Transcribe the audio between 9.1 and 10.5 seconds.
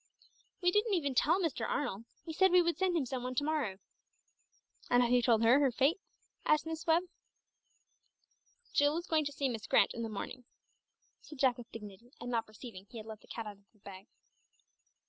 to see Miss Grant in the morning,"